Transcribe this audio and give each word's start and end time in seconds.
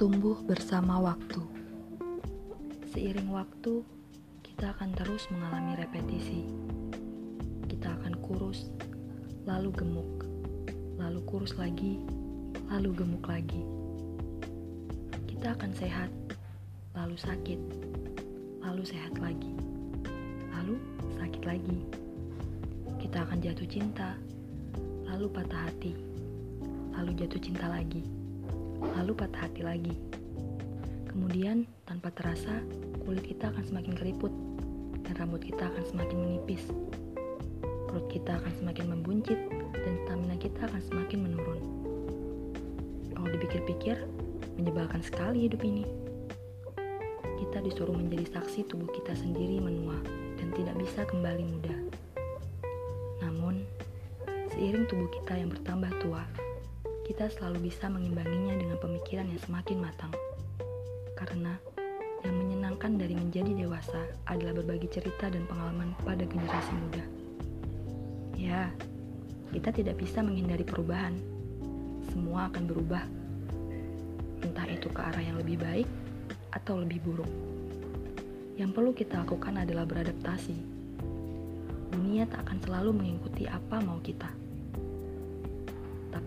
Tumbuh 0.00 0.40
bersama 0.48 0.96
waktu. 0.96 1.44
Seiring 2.88 3.36
waktu, 3.36 3.84
kita 4.40 4.72
akan 4.72 4.96
terus 4.96 5.28
mengalami 5.28 5.76
repetisi. 5.76 6.48
Kita 7.68 8.00
akan 8.00 8.16
kurus, 8.24 8.72
lalu 9.44 9.68
gemuk, 9.76 10.24
lalu 10.96 11.20
kurus 11.28 11.52
lagi, 11.60 12.00
lalu 12.72 12.96
gemuk 12.96 13.28
lagi. 13.28 13.60
Kita 15.28 15.52
akan 15.52 15.68
sehat, 15.76 16.08
lalu 16.96 17.20
sakit, 17.20 17.60
lalu 18.64 18.88
sehat 18.88 19.20
lagi, 19.20 19.52
lalu 20.56 20.80
sakit 21.20 21.44
lagi. 21.44 21.84
Kita 22.96 23.28
akan 23.28 23.44
jatuh 23.44 23.68
cinta, 23.68 24.16
lalu 25.12 25.28
patah 25.28 25.68
hati, 25.68 25.92
lalu 26.96 27.12
jatuh 27.20 27.40
cinta 27.44 27.68
lagi 27.68 28.19
lalu 29.00 29.16
patah 29.16 29.48
hati 29.48 29.64
lagi. 29.64 29.96
Kemudian, 31.08 31.64
tanpa 31.88 32.12
terasa, 32.12 32.60
kulit 33.08 33.24
kita 33.24 33.48
akan 33.48 33.64
semakin 33.64 33.96
keriput, 33.96 34.30
dan 35.08 35.16
rambut 35.16 35.40
kita 35.40 35.72
akan 35.72 35.84
semakin 35.88 36.18
menipis. 36.20 36.68
Perut 37.88 38.06
kita 38.12 38.36
akan 38.36 38.52
semakin 38.60 38.86
membuncit, 38.92 39.40
dan 39.72 39.94
stamina 40.04 40.36
kita 40.36 40.68
akan 40.68 40.82
semakin 40.84 41.18
menurun. 41.24 41.60
Kalau 43.16 43.28
dipikir-pikir, 43.32 43.96
menyebalkan 44.60 45.00
sekali 45.00 45.48
hidup 45.48 45.64
ini. 45.64 45.88
Kita 47.40 47.64
disuruh 47.64 47.96
menjadi 47.96 48.36
saksi 48.36 48.68
tubuh 48.68 48.92
kita 48.92 49.16
sendiri 49.16 49.64
menua, 49.64 49.96
dan 50.36 50.52
tidak 50.52 50.76
bisa 50.76 51.08
kembali 51.08 51.44
muda. 51.48 51.76
Namun, 53.24 53.64
seiring 54.52 54.84
tubuh 54.92 55.08
kita 55.08 55.40
yang 55.40 55.48
bertambah 55.48 55.90
tua, 56.04 56.22
kita 57.10 57.26
selalu 57.26 57.66
bisa 57.66 57.90
mengimbanginya 57.90 58.54
dengan 58.54 58.78
pemikiran 58.78 59.26
yang 59.26 59.42
semakin 59.42 59.82
matang. 59.82 60.14
Karena 61.18 61.58
yang 62.22 62.38
menyenangkan 62.38 63.02
dari 63.02 63.18
menjadi 63.18 63.50
dewasa 63.50 63.98
adalah 64.30 64.54
berbagi 64.54 64.86
cerita 64.86 65.26
dan 65.26 65.42
pengalaman 65.50 65.90
pada 66.06 66.22
generasi 66.22 66.70
muda. 66.70 67.02
Ya, 68.38 68.70
kita 69.50 69.74
tidak 69.74 69.98
bisa 69.98 70.22
menghindari 70.22 70.62
perubahan. 70.62 71.18
Semua 72.14 72.46
akan 72.46 72.70
berubah. 72.70 73.02
Entah 74.46 74.70
itu 74.70 74.86
ke 74.86 75.02
arah 75.02 75.24
yang 75.26 75.34
lebih 75.42 75.58
baik 75.58 75.90
atau 76.54 76.78
lebih 76.78 77.02
buruk. 77.02 77.30
Yang 78.54 78.70
perlu 78.70 78.94
kita 78.94 79.18
lakukan 79.26 79.58
adalah 79.58 79.82
beradaptasi. 79.82 80.54
Dunia 81.90 82.30
tak 82.30 82.46
akan 82.46 82.58
selalu 82.62 82.90
mengikuti 82.94 83.50
apa 83.50 83.82
mau 83.82 83.98
kita 83.98 84.39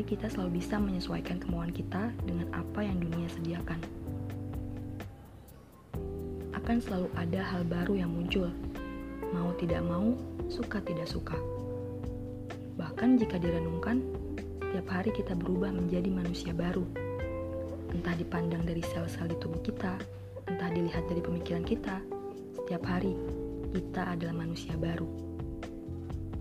tapi 0.00 0.16
kita 0.16 0.32
selalu 0.32 0.64
bisa 0.64 0.80
menyesuaikan 0.80 1.36
kemauan 1.36 1.76
kita 1.76 2.08
dengan 2.24 2.48
apa 2.56 2.80
yang 2.80 3.04
dunia 3.04 3.28
sediakan. 3.36 3.76
Akan 6.56 6.80
selalu 6.80 7.12
ada 7.20 7.44
hal 7.44 7.68
baru 7.68 8.00
yang 8.00 8.08
muncul, 8.08 8.48
mau 9.36 9.52
tidak 9.60 9.84
mau, 9.84 10.16
suka 10.48 10.80
tidak 10.88 11.04
suka. 11.04 11.36
Bahkan 12.80 13.20
jika 13.20 13.36
direnungkan, 13.44 14.00
setiap 14.40 14.88
hari 14.88 15.12
kita 15.12 15.36
berubah 15.36 15.68
menjadi 15.68 16.08
manusia 16.08 16.56
baru. 16.56 16.88
Entah 17.92 18.16
dipandang 18.16 18.64
dari 18.64 18.80
sel-sel 18.80 19.28
di 19.28 19.36
tubuh 19.36 19.60
kita, 19.60 20.00
entah 20.48 20.70
dilihat 20.72 21.04
dari 21.12 21.20
pemikiran 21.20 21.60
kita, 21.68 22.00
setiap 22.56 22.88
hari 22.88 23.12
kita 23.76 24.16
adalah 24.16 24.32
manusia 24.32 24.72
baru. 24.80 25.04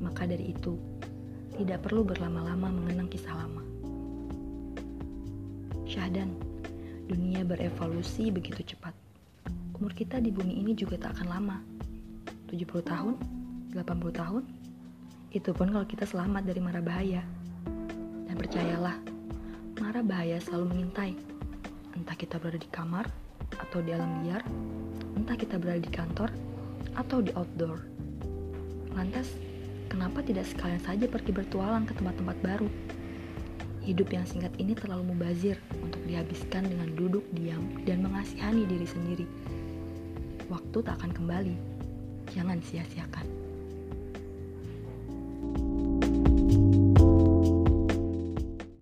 Maka 0.00 0.24
dari 0.24 0.56
itu, 0.56 0.72
tidak 1.56 1.84
perlu 1.84 2.02
berlama-lama 2.04 2.72
mengenang 2.72 3.08
kisah 3.12 3.36
lama. 3.36 3.60
Syahdan, 5.84 6.32
dunia 7.04 7.44
berevolusi 7.44 8.32
begitu 8.32 8.74
cepat. 8.74 8.96
Umur 9.76 9.92
kita 9.92 10.22
di 10.22 10.32
bumi 10.32 10.64
ini 10.64 10.72
juga 10.72 10.96
tak 10.96 11.20
akan 11.20 11.28
lama. 11.28 11.58
70 12.48 12.64
tahun, 12.84 13.14
80 13.76 14.20
tahun, 14.20 14.42
itu 15.32 15.50
pun 15.52 15.68
kalau 15.72 15.84
kita 15.88 16.04
selamat 16.08 16.48
dari 16.48 16.60
mara 16.60 16.80
bahaya. 16.80 17.24
Dan 18.28 18.36
percayalah, 18.36 18.96
mara 19.80 20.00
bahaya 20.00 20.40
selalu 20.40 20.76
mengintai. 20.76 21.12
Entah 21.92 22.16
kita 22.16 22.40
berada 22.40 22.60
di 22.60 22.68
kamar 22.72 23.04
atau 23.60 23.84
di 23.84 23.92
alam 23.92 24.24
liar, 24.24 24.40
entah 25.16 25.36
kita 25.36 25.60
berada 25.60 25.80
di 25.80 25.92
kantor 25.92 26.32
atau 26.96 27.20
di 27.20 27.32
outdoor. 27.36 27.80
Lantas, 28.92 29.32
Kenapa 29.92 30.24
tidak 30.24 30.48
sekalian 30.48 30.80
saja 30.80 31.04
pergi 31.04 31.36
bertualang 31.36 31.84
ke 31.84 31.92
tempat-tempat 31.92 32.40
baru? 32.40 32.64
Hidup 33.84 34.08
yang 34.08 34.24
singkat 34.24 34.48
ini 34.56 34.72
terlalu 34.72 35.12
mubazir 35.12 35.60
untuk 35.84 36.00
dihabiskan 36.08 36.64
dengan 36.64 36.96
duduk 36.96 37.20
diam 37.36 37.76
dan 37.84 38.00
mengasihani 38.00 38.64
diri 38.64 38.88
sendiri. 38.88 39.26
Waktu 40.48 40.80
tak 40.80 40.96
akan 40.96 41.12
kembali. 41.12 41.56
Jangan 42.32 42.64
sia-siakan. 42.64 43.51